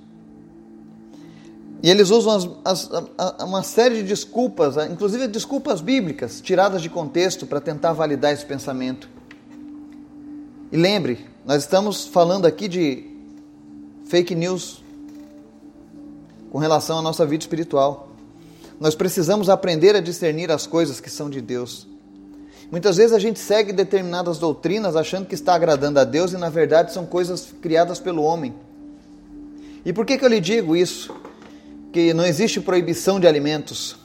E 1.82 1.88
eles 1.88 2.10
usam 2.10 2.60
as, 2.64 2.90
as, 2.90 3.42
uma 3.42 3.62
série 3.62 3.96
de 3.96 4.02
desculpas, 4.02 4.76
inclusive 4.90 5.28
desculpas 5.28 5.80
bíblicas, 5.80 6.40
tiradas 6.40 6.82
de 6.82 6.90
contexto 6.90 7.46
para 7.46 7.60
tentar 7.60 7.92
validar 7.92 8.32
esse 8.32 8.44
pensamento. 8.44 9.08
E 10.72 10.76
lembre, 10.76 11.26
nós 11.46 11.62
estamos 11.62 12.06
falando 12.06 12.46
aqui 12.46 12.66
de 12.66 13.06
fake 14.06 14.34
news 14.34 14.82
com 16.50 16.58
relação 16.58 16.98
à 16.98 17.02
nossa 17.02 17.24
vida 17.24 17.42
espiritual. 17.42 18.08
Nós 18.80 18.94
precisamos 18.94 19.48
aprender 19.48 19.94
a 19.94 20.00
discernir 20.00 20.50
as 20.50 20.66
coisas 20.66 21.00
que 21.00 21.10
são 21.10 21.30
de 21.30 21.40
Deus. 21.40 21.86
Muitas 22.70 22.96
vezes 22.96 23.12
a 23.12 23.18
gente 23.18 23.38
segue 23.38 23.72
determinadas 23.72 24.38
doutrinas 24.38 24.94
achando 24.94 25.26
que 25.26 25.34
está 25.34 25.54
agradando 25.54 26.00
a 26.00 26.04
Deus 26.04 26.32
e 26.32 26.36
na 26.36 26.50
verdade 26.50 26.92
são 26.92 27.06
coisas 27.06 27.54
criadas 27.62 27.98
pelo 27.98 28.22
homem. 28.22 28.54
E 29.84 29.92
por 29.92 30.04
que, 30.04 30.18
que 30.18 30.24
eu 30.24 30.28
lhe 30.28 30.40
digo 30.40 30.76
isso? 30.76 31.14
Que 31.92 32.12
não 32.12 32.24
existe 32.24 32.60
proibição 32.60 33.18
de 33.18 33.26
alimentos. 33.26 33.96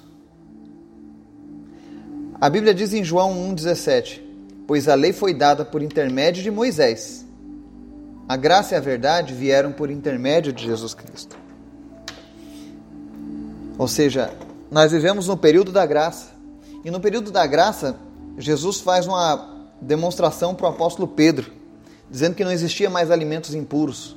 A 2.39 2.49
Bíblia 2.49 2.73
diz 2.73 2.93
em 2.93 3.03
João 3.03 3.33
1,17: 3.53 4.21
Pois 4.67 4.87
a 4.87 4.95
lei 4.95 5.13
foi 5.13 5.33
dada 5.33 5.63
por 5.63 5.81
intermédio 5.81 6.43
de 6.43 6.51
Moisés. 6.51 7.25
A 8.27 8.37
graça 8.37 8.75
e 8.75 8.77
a 8.77 8.81
verdade 8.81 9.33
vieram 9.33 9.71
por 9.71 9.91
intermédio 9.91 10.53
de 10.53 10.63
Jesus 10.63 10.93
Cristo. 10.93 11.37
Ou 13.77 13.87
seja, 13.87 14.33
nós 14.71 14.91
vivemos 14.91 15.27
no 15.27 15.35
período 15.35 15.71
da 15.71 15.85
graça. 15.85 16.31
E 16.83 16.91
no 16.91 16.99
período 16.99 17.31
da 17.31 17.45
graça, 17.45 17.97
Jesus 18.37 18.81
faz 18.81 19.07
uma 19.07 19.53
demonstração 19.81 20.55
para 20.55 20.67
o 20.67 20.69
apóstolo 20.69 21.07
Pedro, 21.07 21.51
dizendo 22.09 22.35
que 22.35 22.43
não 22.43 22.51
existia 22.51 22.89
mais 22.89 23.11
alimentos 23.11 23.53
impuros, 23.53 24.15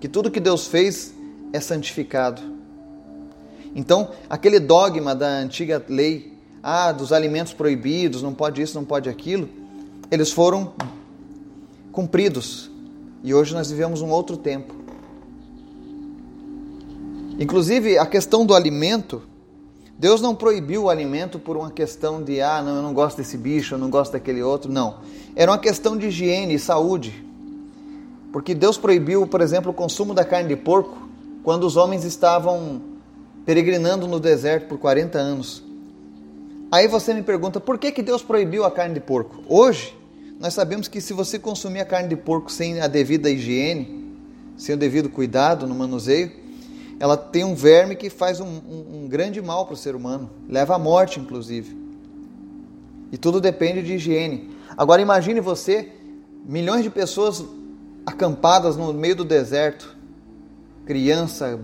que 0.00 0.08
tudo 0.08 0.30
que 0.30 0.40
Deus 0.40 0.66
fez 0.66 1.12
é 1.52 1.60
santificado. 1.60 2.42
Então, 3.74 4.10
aquele 4.28 4.60
dogma 4.60 5.14
da 5.14 5.28
antiga 5.28 5.82
lei, 5.88 6.36
ah, 6.62 6.92
dos 6.92 7.12
alimentos 7.12 7.52
proibidos, 7.52 8.22
não 8.22 8.34
pode 8.34 8.60
isso, 8.60 8.74
não 8.74 8.84
pode 8.84 9.08
aquilo, 9.08 9.48
eles 10.10 10.30
foram 10.30 10.72
cumpridos. 11.90 12.70
E 13.22 13.32
hoje 13.32 13.54
nós 13.54 13.70
vivemos 13.70 14.02
um 14.02 14.10
outro 14.10 14.36
tempo. 14.36 14.74
Inclusive, 17.38 17.98
a 17.98 18.04
questão 18.04 18.44
do 18.44 18.54
alimento, 18.54 19.22
Deus 19.98 20.20
não 20.20 20.34
proibiu 20.34 20.84
o 20.84 20.90
alimento 20.90 21.38
por 21.38 21.56
uma 21.56 21.70
questão 21.70 22.22
de, 22.22 22.40
ah, 22.40 22.62
não, 22.62 22.76
eu 22.76 22.82
não 22.82 22.92
gosto 22.92 23.16
desse 23.16 23.38
bicho, 23.38 23.74
eu 23.74 23.78
não 23.78 23.88
gosto 23.88 24.12
daquele 24.12 24.42
outro. 24.42 24.70
Não. 24.70 24.96
Era 25.34 25.50
uma 25.50 25.58
questão 25.58 25.96
de 25.96 26.08
higiene 26.08 26.54
e 26.54 26.58
saúde. 26.58 27.24
Porque 28.32 28.54
Deus 28.54 28.76
proibiu, 28.76 29.26
por 29.26 29.40
exemplo, 29.40 29.70
o 29.70 29.74
consumo 29.74 30.12
da 30.14 30.24
carne 30.24 30.48
de 30.48 30.56
porco 30.56 31.11
quando 31.42 31.64
os 31.64 31.76
homens 31.76 32.04
estavam 32.04 32.80
peregrinando 33.44 34.06
no 34.06 34.20
deserto 34.20 34.68
por 34.68 34.78
40 34.78 35.18
anos. 35.18 35.62
Aí 36.70 36.88
você 36.88 37.12
me 37.12 37.22
pergunta, 37.22 37.60
por 37.60 37.78
que, 37.78 37.92
que 37.92 38.02
Deus 38.02 38.22
proibiu 38.22 38.64
a 38.64 38.70
carne 38.70 38.94
de 38.94 39.00
porco? 39.00 39.42
Hoje, 39.48 39.96
nós 40.38 40.54
sabemos 40.54 40.88
que 40.88 41.00
se 41.00 41.12
você 41.12 41.38
consumir 41.38 41.80
a 41.80 41.84
carne 41.84 42.08
de 42.08 42.16
porco 42.16 42.50
sem 42.50 42.80
a 42.80 42.86
devida 42.86 43.28
higiene, 43.28 44.16
sem 44.56 44.74
o 44.74 44.78
devido 44.78 45.08
cuidado 45.08 45.66
no 45.66 45.74
manuseio, 45.74 46.32
ela 46.98 47.16
tem 47.16 47.44
um 47.44 47.54
verme 47.54 47.96
que 47.96 48.08
faz 48.08 48.40
um, 48.40 48.46
um, 48.46 48.86
um 48.94 49.08
grande 49.08 49.42
mal 49.42 49.66
para 49.66 49.74
o 49.74 49.76
ser 49.76 49.94
humano, 49.94 50.30
leva 50.48 50.76
à 50.76 50.78
morte, 50.78 51.18
inclusive. 51.18 51.76
E 53.10 53.18
tudo 53.18 53.40
depende 53.40 53.82
de 53.82 53.94
higiene. 53.94 54.56
Agora 54.76 55.02
imagine 55.02 55.40
você, 55.40 55.90
milhões 56.44 56.82
de 56.82 56.90
pessoas 56.90 57.44
acampadas 58.06 58.76
no 58.76 58.92
meio 58.92 59.16
do 59.16 59.24
deserto, 59.24 59.96
criança, 60.84 61.58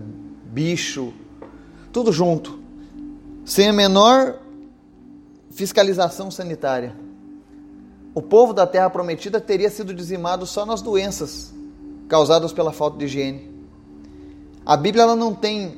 bicho, 0.45 1.13
tudo 1.91 2.11
junto, 2.11 2.59
sem 3.45 3.69
a 3.69 3.73
menor 3.73 4.39
fiscalização 5.51 6.29
sanitária. 6.31 6.95
O 8.13 8.21
povo 8.21 8.53
da 8.53 8.65
terra 8.65 8.89
prometida 8.89 9.39
teria 9.39 9.69
sido 9.69 9.93
dizimado 9.93 10.45
só 10.45 10.65
nas 10.65 10.81
doenças 10.81 11.53
causadas 12.07 12.51
pela 12.51 12.71
falta 12.71 12.97
de 12.97 13.05
higiene. 13.05 13.49
A 14.65 14.75
Bíblia 14.75 15.03
ela 15.03 15.15
não 15.15 15.33
tem 15.33 15.77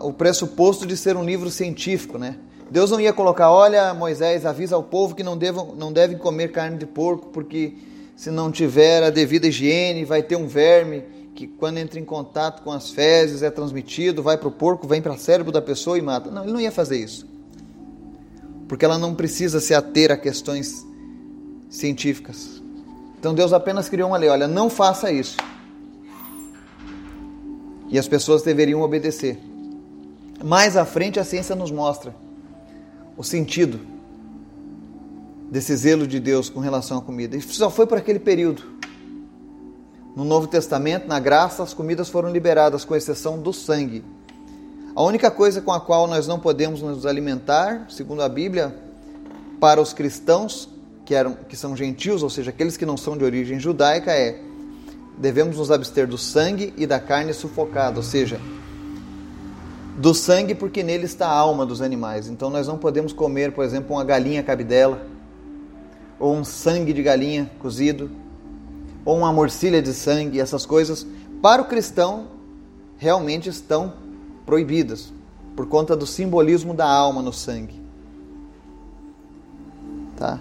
o 0.00 0.12
pressuposto 0.12 0.86
de 0.86 0.96
ser 0.96 1.16
um 1.16 1.24
livro 1.24 1.50
científico, 1.50 2.18
né? 2.18 2.36
Deus 2.70 2.90
não 2.90 3.00
ia 3.00 3.12
colocar, 3.12 3.50
olha, 3.50 3.92
Moisés, 3.92 4.46
avisa 4.46 4.76
ao 4.76 4.82
povo 4.82 5.14
que 5.14 5.22
não, 5.22 5.36
devam, 5.36 5.74
não 5.76 5.92
devem 5.92 6.16
comer 6.16 6.52
carne 6.52 6.78
de 6.78 6.86
porco, 6.86 7.28
porque 7.28 7.74
se 8.16 8.30
não 8.30 8.50
tiver 8.50 9.02
a 9.02 9.10
devida 9.10 9.46
higiene, 9.46 10.04
vai 10.04 10.22
ter 10.22 10.36
um 10.36 10.46
verme 10.46 11.04
que, 11.34 11.46
quando 11.46 11.78
entra 11.78 11.98
em 11.98 12.04
contato 12.04 12.62
com 12.62 12.70
as 12.70 12.90
fezes, 12.90 13.42
é 13.42 13.50
transmitido, 13.50 14.22
vai 14.22 14.36
para 14.36 14.48
o 14.48 14.52
porco, 14.52 14.86
vem 14.86 15.00
para 15.00 15.12
o 15.12 15.18
cérebro 15.18 15.50
da 15.50 15.62
pessoa 15.62 15.98
e 15.98 16.02
mata. 16.02 16.30
Não, 16.30 16.42
ele 16.42 16.52
não 16.52 16.60
ia 16.60 16.72
fazer 16.72 16.98
isso. 16.98 17.26
Porque 18.68 18.84
ela 18.84 18.98
não 18.98 19.14
precisa 19.14 19.60
se 19.60 19.74
ater 19.74 20.10
a 20.10 20.16
questões 20.16 20.86
científicas. 21.68 22.62
Então 23.18 23.34
Deus 23.34 23.52
apenas 23.52 23.88
criou 23.88 24.08
uma 24.08 24.16
lei: 24.16 24.28
olha, 24.28 24.46
não 24.46 24.68
faça 24.68 25.10
isso 25.12 25.36
e 27.92 27.98
as 27.98 28.08
pessoas 28.08 28.42
deveriam 28.42 28.80
obedecer. 28.80 29.38
Mais 30.42 30.78
à 30.78 30.84
frente, 30.86 31.20
a 31.20 31.24
ciência 31.24 31.54
nos 31.54 31.70
mostra 31.70 32.16
o 33.18 33.22
sentido 33.22 33.78
desse 35.50 35.76
zelo 35.76 36.06
de 36.06 36.18
Deus 36.18 36.48
com 36.48 36.58
relação 36.58 36.96
à 36.96 37.02
comida. 37.02 37.36
Isso 37.36 37.52
só 37.52 37.70
foi 37.70 37.86
por 37.86 37.98
aquele 37.98 38.18
período. 38.18 38.71
No 40.14 40.24
Novo 40.24 40.46
Testamento, 40.46 41.08
na 41.08 41.18
graça, 41.18 41.62
as 41.62 41.72
comidas 41.72 42.08
foram 42.10 42.30
liberadas, 42.30 42.84
com 42.84 42.94
exceção 42.94 43.38
do 43.38 43.52
sangue. 43.52 44.04
A 44.94 45.02
única 45.02 45.30
coisa 45.30 45.62
com 45.62 45.72
a 45.72 45.80
qual 45.80 46.06
nós 46.06 46.26
não 46.26 46.38
podemos 46.38 46.82
nos 46.82 47.06
alimentar, 47.06 47.86
segundo 47.88 48.20
a 48.20 48.28
Bíblia, 48.28 48.76
para 49.58 49.80
os 49.80 49.94
cristãos 49.94 50.68
que, 51.06 51.14
eram, 51.14 51.34
que 51.48 51.56
são 51.56 51.74
gentios, 51.74 52.22
ou 52.22 52.28
seja, 52.28 52.50
aqueles 52.50 52.76
que 52.76 52.84
não 52.84 52.96
são 52.98 53.16
de 53.16 53.24
origem 53.24 53.58
judaica, 53.58 54.12
é 54.12 54.38
devemos 55.16 55.56
nos 55.56 55.70
abster 55.70 56.06
do 56.06 56.18
sangue 56.18 56.74
e 56.76 56.86
da 56.86 57.00
carne 57.00 57.32
sufocada, 57.32 57.96
ou 57.96 58.02
seja, 58.02 58.38
do 59.96 60.12
sangue 60.12 60.54
porque 60.54 60.82
nele 60.82 61.04
está 61.04 61.26
a 61.26 61.34
alma 61.34 61.64
dos 61.64 61.80
animais. 61.80 62.28
Então 62.28 62.50
nós 62.50 62.66
não 62.66 62.76
podemos 62.76 63.14
comer, 63.14 63.52
por 63.52 63.64
exemplo, 63.64 63.96
uma 63.96 64.04
galinha 64.04 64.42
cabidela, 64.42 65.06
ou 66.18 66.34
um 66.34 66.44
sangue 66.44 66.92
de 66.92 67.02
galinha 67.02 67.50
cozido, 67.58 68.10
ou 69.04 69.18
uma 69.18 69.32
morcilha 69.32 69.82
de 69.82 69.92
sangue, 69.92 70.40
essas 70.40 70.64
coisas, 70.64 71.06
para 71.40 71.62
o 71.62 71.64
cristão 71.64 72.28
realmente 72.96 73.48
estão 73.48 73.94
proibidas, 74.46 75.12
por 75.56 75.66
conta 75.66 75.96
do 75.96 76.06
simbolismo 76.06 76.72
da 76.72 76.88
alma 76.88 77.20
no 77.20 77.32
sangue. 77.32 77.80
Tá? 80.16 80.38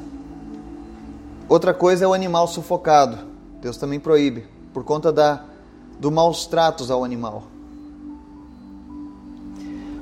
Outra 1.50 1.74
coisa 1.74 2.06
é 2.06 2.08
o 2.08 2.14
animal 2.14 2.48
sufocado. 2.48 3.18
Deus 3.62 3.78
também 3.78 4.00
proíbe, 4.00 4.46
por 4.74 4.84
conta 4.84 5.12
da, 5.12 5.44
do 6.00 6.12
maus 6.12 6.46
tratos 6.46 6.90
ao 6.90 7.04
animal. 7.04 7.44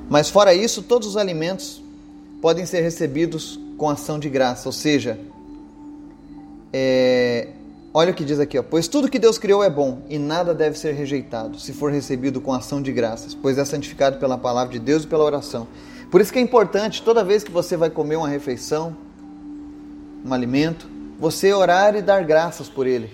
Mas 0.09 0.29
fora 0.29 0.53
isso, 0.53 0.83
todos 0.83 1.07
os 1.07 1.17
alimentos 1.17 1.81
podem 2.41 2.65
ser 2.65 2.81
recebidos 2.81 3.59
com 3.77 3.89
ação 3.89 4.19
de 4.19 4.29
graça, 4.29 4.67
ou 4.67 4.73
seja, 4.73 5.19
é, 6.73 7.49
olha 7.93 8.11
o 8.11 8.13
que 8.13 8.23
diz 8.23 8.39
aqui, 8.39 8.57
ó, 8.57 8.63
pois 8.63 8.87
tudo 8.87 9.09
que 9.09 9.19
Deus 9.19 9.37
criou 9.37 9.63
é 9.63 9.69
bom 9.69 10.01
e 10.09 10.17
nada 10.17 10.53
deve 10.53 10.77
ser 10.77 10.93
rejeitado, 10.93 11.59
se 11.59 11.73
for 11.73 11.91
recebido 11.91 12.39
com 12.39 12.53
ação 12.53 12.81
de 12.81 12.91
graças, 12.91 13.33
pois 13.33 13.57
é 13.57 13.65
santificado 13.65 14.17
pela 14.17 14.37
palavra 14.37 14.73
de 14.73 14.79
Deus 14.79 15.03
e 15.03 15.07
pela 15.07 15.23
oração. 15.23 15.67
Por 16.11 16.21
isso 16.21 16.31
que 16.31 16.39
é 16.39 16.41
importante, 16.41 17.01
toda 17.01 17.23
vez 17.23 17.43
que 17.43 17.51
você 17.51 17.77
vai 17.77 17.89
comer 17.89 18.15
uma 18.15 18.27
refeição, 18.27 18.95
um 20.25 20.33
alimento, 20.33 20.89
você 21.19 21.53
orar 21.53 21.95
e 21.95 22.01
dar 22.01 22.23
graças 22.23 22.67
por 22.69 22.87
ele, 22.87 23.11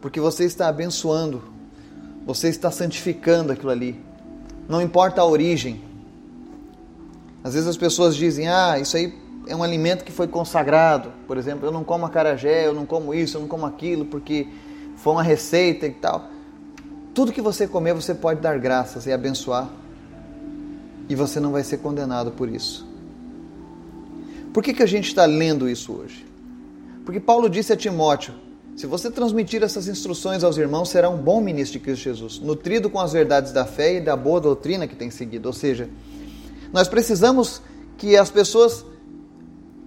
porque 0.00 0.20
você 0.20 0.44
está 0.44 0.68
abençoando, 0.68 1.42
você 2.26 2.48
está 2.48 2.70
santificando 2.70 3.52
aquilo 3.52 3.70
ali. 3.70 4.00
Não 4.68 4.80
importa 4.80 5.20
a 5.20 5.26
origem. 5.26 5.82
Às 7.42 7.52
vezes 7.54 7.68
as 7.68 7.76
pessoas 7.76 8.16
dizem: 8.16 8.48
"Ah, 8.48 8.78
isso 8.78 8.96
aí 8.96 9.12
é 9.46 9.54
um 9.54 9.62
alimento 9.62 10.04
que 10.04 10.12
foi 10.12 10.26
consagrado. 10.26 11.12
Por 11.26 11.36
exemplo, 11.36 11.66
eu 11.66 11.72
não 11.72 11.84
como 11.84 12.06
acarajé, 12.06 12.66
eu 12.66 12.74
não 12.74 12.86
como 12.86 13.14
isso, 13.14 13.36
eu 13.36 13.42
não 13.42 13.48
como 13.48 13.66
aquilo, 13.66 14.04
porque 14.04 14.48
foi 14.96 15.12
uma 15.12 15.22
receita 15.22 15.86
e 15.86 15.92
tal. 15.92 16.28
Tudo 17.12 17.32
que 17.32 17.40
você 17.40 17.66
comer, 17.66 17.94
você 17.94 18.14
pode 18.14 18.40
dar 18.40 18.58
graças 18.58 19.06
e 19.06 19.12
abençoar. 19.12 19.68
E 21.08 21.14
você 21.14 21.38
não 21.38 21.52
vai 21.52 21.62
ser 21.62 21.78
condenado 21.78 22.30
por 22.32 22.48
isso. 22.48 22.86
Por 24.52 24.62
que, 24.62 24.72
que 24.72 24.82
a 24.82 24.86
gente 24.86 25.08
está 25.08 25.24
lendo 25.24 25.68
isso 25.68 25.92
hoje? 25.92 26.24
Porque 27.04 27.20
Paulo 27.20 27.48
disse 27.50 27.72
a 27.72 27.76
Timóteo: 27.76 28.34
se 28.74 28.86
você 28.86 29.10
transmitir 29.10 29.62
essas 29.62 29.86
instruções 29.86 30.42
aos 30.42 30.56
irmãos, 30.56 30.88
será 30.88 31.10
um 31.10 31.18
bom 31.18 31.40
ministro 31.40 31.78
de 31.78 31.84
Cristo 31.84 32.04
Jesus, 32.04 32.38
nutrido 32.38 32.88
com 32.88 32.98
as 32.98 33.12
verdades 33.12 33.52
da 33.52 33.64
fé 33.64 33.96
e 33.96 34.00
da 34.00 34.16
boa 34.16 34.40
doutrina 34.40 34.86
que 34.86 34.96
tem 34.96 35.10
seguido. 35.10 35.46
Ou 35.46 35.52
seja, 35.52 35.88
nós 36.72 36.88
precisamos 36.88 37.60
que 37.98 38.16
as 38.16 38.30
pessoas 38.30 38.84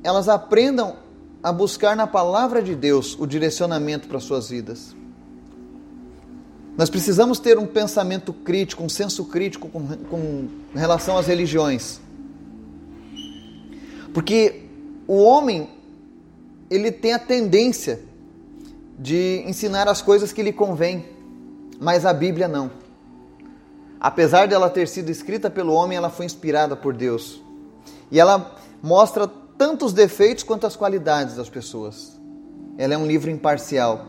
elas 0.03 0.29
aprendam 0.29 0.95
a 1.41 1.51
buscar 1.51 1.95
na 1.95 2.07
palavra 2.07 2.61
de 2.61 2.75
Deus 2.75 3.15
o 3.19 3.25
direcionamento 3.25 4.07
para 4.07 4.19
suas 4.19 4.49
vidas. 4.49 4.95
Nós 6.77 6.89
precisamos 6.89 7.39
ter 7.39 7.57
um 7.57 7.65
pensamento 7.65 8.31
crítico, 8.31 8.83
um 8.83 8.89
senso 8.89 9.25
crítico 9.25 9.67
com, 9.67 9.87
com 10.09 10.47
relação 10.75 11.17
às 11.17 11.25
religiões. 11.25 11.99
Porque 14.13 14.63
o 15.07 15.23
homem, 15.23 15.69
ele 16.69 16.91
tem 16.91 17.13
a 17.13 17.19
tendência 17.19 18.01
de 18.99 19.43
ensinar 19.47 19.87
as 19.87 20.01
coisas 20.01 20.31
que 20.31 20.43
lhe 20.43 20.53
convém, 20.53 21.05
mas 21.79 22.05
a 22.05 22.13
Bíblia 22.13 22.47
não. 22.47 22.71
Apesar 23.99 24.47
de 24.47 24.53
ela 24.53 24.69
ter 24.69 24.87
sido 24.87 25.09
escrita 25.09 25.49
pelo 25.49 25.73
homem, 25.73 25.97
ela 25.97 26.09
foi 26.09 26.25
inspirada 26.25 26.75
por 26.75 26.93
Deus. 26.93 27.41
E 28.11 28.19
ela 28.19 28.55
mostra 28.81 29.27
tanto 29.57 29.85
os 29.85 29.93
defeitos 29.93 30.43
quanto 30.43 30.67
as 30.67 30.75
qualidades 30.75 31.35
das 31.35 31.49
pessoas. 31.49 32.19
Ela 32.77 32.93
é 32.93 32.97
um 32.97 33.07
livro 33.07 33.29
imparcial 33.29 34.05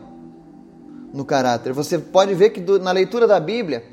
no 1.13 1.25
caráter. 1.25 1.73
Você 1.73 1.97
pode 1.97 2.33
ver 2.35 2.51
que 2.51 2.59
na 2.79 2.91
leitura 2.91 3.27
da 3.27 3.39
Bíblia 3.39 3.83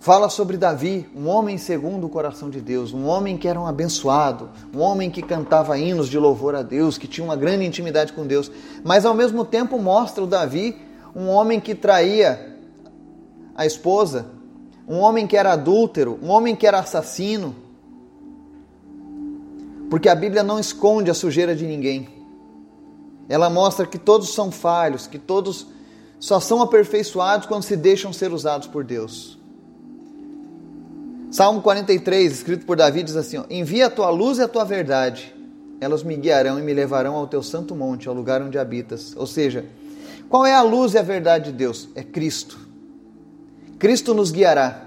fala 0.00 0.28
sobre 0.28 0.56
Davi, 0.56 1.08
um 1.14 1.28
homem 1.28 1.58
segundo 1.58 2.06
o 2.06 2.08
coração 2.08 2.50
de 2.50 2.60
Deus, 2.60 2.92
um 2.92 3.06
homem 3.06 3.36
que 3.36 3.46
era 3.46 3.60
um 3.60 3.66
abençoado, 3.66 4.48
um 4.74 4.80
homem 4.80 5.10
que 5.10 5.22
cantava 5.22 5.78
hinos 5.78 6.08
de 6.08 6.18
louvor 6.18 6.54
a 6.54 6.62
Deus, 6.62 6.96
que 6.96 7.06
tinha 7.06 7.24
uma 7.24 7.36
grande 7.36 7.66
intimidade 7.66 8.12
com 8.12 8.26
Deus, 8.26 8.50
mas 8.82 9.04
ao 9.04 9.14
mesmo 9.14 9.44
tempo 9.44 9.78
mostra 9.78 10.24
o 10.24 10.26
Davi 10.26 10.76
um 11.14 11.28
homem 11.28 11.60
que 11.60 11.74
traía 11.74 12.56
a 13.54 13.66
esposa, 13.66 14.26
um 14.88 14.98
homem 14.98 15.26
que 15.26 15.36
era 15.36 15.52
adúltero, 15.52 16.18
um 16.22 16.30
homem 16.30 16.56
que 16.56 16.66
era 16.66 16.78
assassino, 16.78 17.54
porque 19.90 20.08
a 20.08 20.14
Bíblia 20.14 20.44
não 20.44 20.60
esconde 20.60 21.10
a 21.10 21.14
sujeira 21.14 21.54
de 21.54 21.66
ninguém. 21.66 22.08
Ela 23.28 23.50
mostra 23.50 23.86
que 23.86 23.98
todos 23.98 24.32
são 24.32 24.50
falhos, 24.52 25.08
que 25.08 25.18
todos 25.18 25.66
só 26.20 26.38
são 26.38 26.62
aperfeiçoados 26.62 27.46
quando 27.46 27.64
se 27.64 27.76
deixam 27.76 28.12
ser 28.12 28.32
usados 28.32 28.68
por 28.68 28.84
Deus. 28.84 29.36
Salmo 31.30 31.60
43, 31.60 32.32
escrito 32.32 32.64
por 32.64 32.76
Davi, 32.76 33.02
diz 33.02 33.16
assim: 33.16 33.38
ó, 33.38 33.44
Envia 33.50 33.86
a 33.86 33.90
tua 33.90 34.10
luz 34.10 34.38
e 34.38 34.42
a 34.42 34.48
tua 34.48 34.64
verdade, 34.64 35.34
elas 35.80 36.02
me 36.02 36.16
guiarão 36.16 36.58
e 36.58 36.62
me 36.62 36.72
levarão 36.72 37.16
ao 37.16 37.26
teu 37.26 37.42
santo 37.42 37.74
monte, 37.74 38.08
ao 38.08 38.14
lugar 38.14 38.42
onde 38.42 38.58
habitas. 38.58 39.14
Ou 39.16 39.26
seja, 39.26 39.64
qual 40.28 40.46
é 40.46 40.54
a 40.54 40.62
luz 40.62 40.94
e 40.94 40.98
a 40.98 41.02
verdade 41.02 41.46
de 41.50 41.56
Deus? 41.56 41.88
É 41.94 42.02
Cristo. 42.02 42.58
Cristo 43.78 44.14
nos 44.14 44.30
guiará 44.30 44.84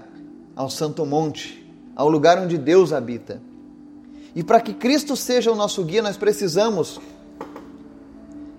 ao 0.56 0.70
santo 0.70 1.04
monte, 1.04 1.66
ao 1.94 2.08
lugar 2.08 2.38
onde 2.38 2.56
Deus 2.56 2.92
habita. 2.92 3.40
E 4.34 4.42
para 4.42 4.60
que 4.60 4.74
Cristo 4.74 5.16
seja 5.16 5.52
o 5.52 5.54
nosso 5.54 5.84
guia, 5.84 6.02
nós 6.02 6.16
precisamos 6.16 7.00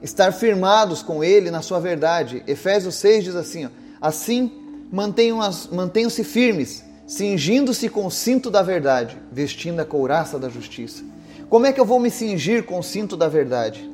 estar 0.01 0.31
firmados 0.31 1.01
com 1.01 1.23
Ele 1.23 1.51
na 1.51 1.61
sua 1.61 1.79
verdade. 1.79 2.43
Efésios 2.47 2.95
6 2.95 3.23
diz 3.25 3.35
assim: 3.35 3.65
ó, 3.65 3.69
assim 3.99 4.51
mantenham-se 4.91 5.73
mantenham 5.73 6.09
firmes, 6.09 6.83
cingindo-se 7.05 7.89
com 7.89 8.05
o 8.05 8.11
cinto 8.11 8.49
da 8.49 8.61
verdade, 8.61 9.17
vestindo 9.31 9.79
a 9.79 9.85
couraça 9.85 10.39
da 10.39 10.47
justiça. 10.47 11.03
Como 11.49 11.65
é 11.65 11.73
que 11.73 11.79
eu 11.79 11.85
vou 11.85 11.99
me 11.99 12.09
cingir 12.09 12.63
com 12.63 12.79
o 12.79 12.83
cinto 12.83 13.17
da 13.17 13.27
verdade? 13.27 13.89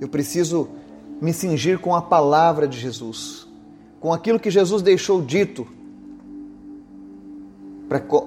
Eu 0.00 0.08
preciso 0.08 0.68
me 1.20 1.32
cingir 1.32 1.78
com 1.78 1.94
a 1.94 2.02
palavra 2.02 2.66
de 2.66 2.78
Jesus, 2.78 3.46
com 4.00 4.12
aquilo 4.12 4.40
que 4.40 4.50
Jesus 4.50 4.82
deixou 4.82 5.22
dito 5.22 5.66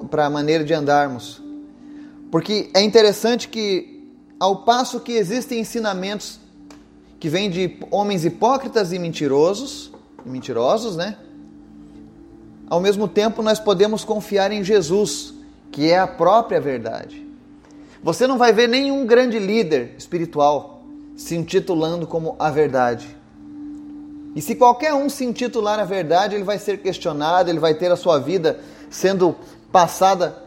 para 0.10 0.26
a 0.26 0.30
maneira 0.30 0.64
de 0.64 0.74
andarmos. 0.74 1.49
Porque 2.32 2.70
é 2.74 2.82
interessante 2.82 3.48
que, 3.48 4.14
ao 4.40 4.64
passo 4.64 5.00
que 5.00 5.14
existem 5.14 5.60
ensinamentos 5.60 6.40
que 7.20 7.28
vêm 7.28 7.50
de 7.50 7.78
homens 7.92 8.24
hipócritas 8.24 8.94
e 8.94 9.00
mentirosos, 9.00 9.92
mentirosos, 10.26 10.96
né? 10.96 11.18
Ao 12.70 12.80
mesmo 12.80 13.08
tempo, 13.08 13.42
nós 13.42 13.60
podemos 13.60 14.06
confiar 14.06 14.52
em 14.52 14.64
Jesus, 14.64 15.34
que 15.72 15.90
é 15.90 15.98
a 15.98 16.08
própria 16.08 16.62
verdade. 16.62 17.28
Você 18.02 18.28
não 18.28 18.38
vai 18.38 18.54
ver 18.54 18.70
nenhum 18.70 19.06
grande 19.06 19.40
líder 19.40 19.96
espiritual 19.98 20.84
se 21.16 21.36
intitulando 21.36 22.08
como 22.08 22.36
a 22.40 22.50
verdade. 22.50 23.18
E 24.36 24.42
se 24.42 24.56
qualquer 24.56 24.94
um 24.94 25.10
se 25.10 25.26
intitular 25.26 25.80
a 25.80 25.84
verdade, 25.84 26.36
ele 26.36 26.44
vai 26.44 26.60
ser 26.60 26.80
questionado, 26.80 27.50
ele 27.50 27.60
vai 27.60 27.74
ter 27.74 27.92
a 27.92 27.98
sua 27.98 28.20
vida 28.20 28.60
sendo 28.90 29.36
passada 29.72 30.44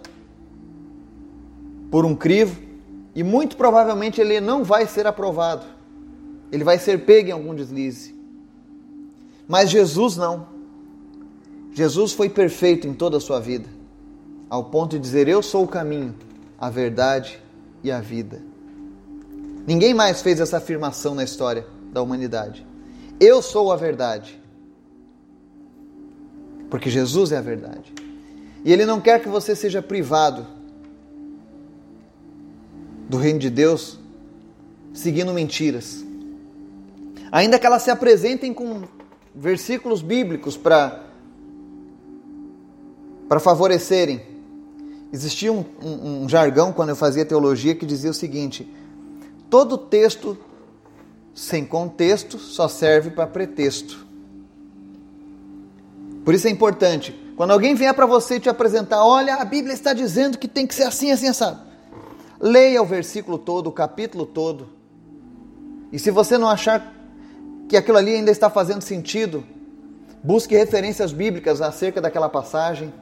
por 1.93 2.07
um 2.07 2.15
crivo 2.15 2.59
e 3.15 3.23
muito 3.23 3.55
provavelmente 3.55 4.19
ele 4.19 4.41
não 4.41 4.65
vai 4.65 4.87
ser 4.87 5.07
aprovado. 5.07 5.67
Ele 6.51 6.65
vai 6.65 6.79
ser 6.79 7.05
pego 7.05 7.29
em 7.29 7.33
algum 7.33 7.55
deslize. 7.55 8.15
Mas 9.47 9.69
Jesus 9.69 10.17
não. 10.17 10.47
Jesus 11.75 12.13
foi 12.13 12.31
perfeito 12.31 12.87
em 12.87 12.95
toda 12.95 13.19
a 13.19 13.21
sua 13.21 13.41
vida, 13.41 13.69
ao 14.49 14.65
ponto 14.65 14.93
de 14.93 14.99
dizer: 14.99 15.29
Eu 15.29 15.43
sou 15.43 15.65
o 15.65 15.69
caminho, 15.69 16.15
a 16.59 16.71
verdade 16.71 17.39
e 17.85 17.91
a 17.91 18.01
vida. 18.01 18.41
Ninguém 19.67 19.93
mais 19.93 20.23
fez 20.23 20.41
essa 20.41 20.57
afirmação 20.57 21.15
na 21.15 21.25
história 21.25 21.67
da 21.93 22.01
humanidade. 22.01 22.67
Eu 23.21 23.43
sou 23.43 23.71
a 23.71 23.77
verdade. 23.77 24.41
Porque 26.71 26.89
Jesus 26.89 27.33
é 27.33 27.37
a 27.37 27.43
verdade. 27.43 27.93
E 28.65 28.73
Ele 28.73 28.87
não 28.87 28.99
quer 28.99 29.21
que 29.21 29.29
você 29.29 29.55
seja 29.55 29.83
privado 29.83 30.62
do 33.13 33.19
reino 33.19 33.39
de 33.39 33.51
Deus 33.51 33.99
seguindo 34.95 35.35
mentiras. 35.35 36.03
Ainda 37.31 37.59
que 37.59 37.67
elas 37.67 37.83
se 37.83 37.91
apresentem 37.91 38.55
com 38.55 38.85
versículos 39.35 40.01
bíblicos 40.01 40.57
para 40.57 41.11
para 43.29 43.39
favorecerem. 43.39 44.23
Existia 45.13 45.53
um, 45.53 45.63
um, 45.83 46.23
um 46.23 46.29
jargão 46.29 46.73
quando 46.73 46.89
eu 46.89 46.97
fazia 46.97 47.25
teologia 47.25 47.75
que 47.75 47.85
dizia 47.85 48.11
o 48.11 48.15
seguinte: 48.15 48.67
todo 49.51 49.77
texto 49.77 50.39
sem 51.35 51.67
contexto 51.67 52.39
só 52.39 52.67
serve 52.67 53.11
para 53.11 53.27
pretexto. 53.27 54.07
Por 56.25 56.33
isso 56.33 56.47
é 56.47 56.51
importante, 56.51 57.15
quando 57.37 57.51
alguém 57.51 57.75
vier 57.75 57.93
para 57.93 58.07
você 58.07 58.41
te 58.41 58.49
apresentar, 58.49 59.05
olha, 59.05 59.35
a 59.35 59.45
Bíblia 59.45 59.75
está 59.75 59.93
dizendo 59.93 60.39
que 60.39 60.49
tem 60.49 60.67
que 60.67 60.75
ser 60.75 60.85
assim, 60.85 61.11
assim, 61.11 61.29
assim. 61.29 61.72
Leia 62.43 62.83
o 62.83 62.85
versículo 62.85 63.39
todo, 63.39 63.69
o 63.69 63.73
capítulo 63.73 64.27
todo. 64.27 64.67
E 65.93 65.99
se 65.99 66.11
você 66.11 66.37
não 66.37 66.49
achar 66.49 66.93
que 67.69 67.77
aquilo 67.77 67.99
ali 67.99 68.17
ainda 68.17 68.33
está 68.33 68.51
fazendo 68.51 68.83
sentido, 68.83 69.45
busque 70.25 70.57
referências 70.57 71.13
bíblicas 71.13 71.63
acerca 71.63 72.01
daquela 72.01 72.29
passagem. 72.29 72.93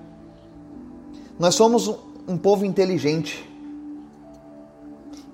Nós 1.39 1.55
somos 1.55 1.89
um 2.29 2.37
povo 2.37 2.67
inteligente. 2.67 3.49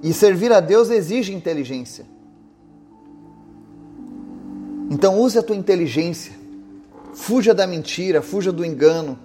E 0.03 0.13
servir 0.13 0.53
a 0.53 0.61
Deus 0.61 0.89
exige 0.89 1.35
inteligência. 1.35 2.07
Então 4.89 5.19
use 5.19 5.37
a 5.37 5.43
tua 5.43 5.57
inteligência. 5.57 6.33
Fuja 7.13 7.53
da 7.53 7.67
mentira, 7.67 8.23
fuja 8.23 8.53
do 8.53 8.65
engano 8.65 9.19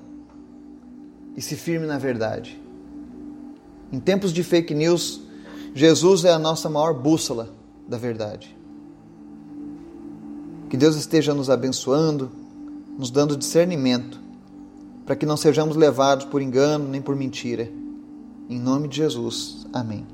e 1.36 1.42
se 1.42 1.56
firme 1.56 1.86
na 1.86 1.98
verdade. 1.98 2.61
Em 3.92 4.00
tempos 4.00 4.32
de 4.32 4.44
fake 4.44 4.74
news, 4.74 5.22
Jesus 5.74 6.26
é 6.26 6.32
a 6.32 6.40
nossa 6.40 6.70
maior 6.70 6.94
bússola 6.94 7.50
da 7.88 7.98
verdade. 7.98 8.56
Que 10.70 10.78
Deus 10.78 10.96
esteja 10.96 11.34
nos 11.34 11.50
abençoando, 11.50 12.32
nos 12.98 13.12
dando 13.12 13.36
discernimento 13.36 14.20
para 15.06 15.16
que 15.16 15.26
não 15.26 15.36
sejamos 15.36 15.76
levados 15.76 16.26
por 16.26 16.42
engano 16.42 16.88
nem 16.88 17.02
por 17.02 17.16
mentira. 17.16 17.70
Em 18.50 18.60
nome 18.60 18.88
de 18.88 18.98
Jesus. 18.98 19.68
Amém. 19.74 20.06